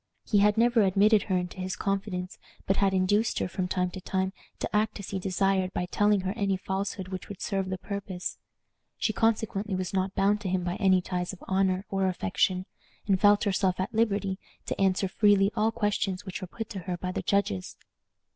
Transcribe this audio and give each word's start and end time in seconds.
He 0.25 0.39
had 0.39 0.57
never 0.57 0.81
admitted 0.81 1.21
her 1.29 1.37
into 1.37 1.57
his 1.59 1.75
confidence, 1.75 2.39
but 2.65 2.77
had 2.77 2.91
induced 2.91 3.37
her, 3.37 3.47
from 3.47 3.67
time 3.67 3.91
to 3.91 4.01
time, 4.01 4.33
to 4.57 4.75
act 4.75 4.99
as 4.99 5.09
he 5.11 5.19
desired 5.19 5.73
by 5.73 5.85
telling 5.85 6.21
her 6.21 6.31
any 6.35 6.57
falsehood 6.57 7.09
which 7.09 7.29
would 7.29 7.39
serve 7.39 7.69
the 7.69 7.77
purpose. 7.77 8.39
She 8.97 9.13
consequently 9.13 9.75
was 9.75 9.93
not 9.93 10.15
bound 10.15 10.41
to 10.41 10.49
him 10.49 10.63
by 10.63 10.77
any 10.77 11.01
ties 11.03 11.33
of 11.33 11.43
honor 11.47 11.85
or 11.91 12.07
affection, 12.07 12.65
and 13.05 13.21
felt 13.21 13.43
herself 13.43 13.79
at 13.79 13.93
liberty 13.93 14.39
to 14.65 14.81
answer 14.81 15.07
freely 15.07 15.51
all 15.55 15.71
questions 15.71 16.25
which 16.25 16.41
were 16.41 16.47
put 16.47 16.67
to 16.71 16.79
her 16.79 16.97
by 16.97 17.11
the 17.11 17.21
judges. 17.21 17.77